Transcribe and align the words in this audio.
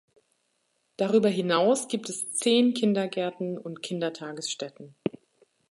Darüber 0.97 1.29
hinaus 1.29 1.87
gibt 1.87 2.09
es 2.09 2.33
zehn 2.33 2.73
Kindergärten 2.73 3.59
und 3.59 3.83
Kindertagesstätten. 3.83 4.95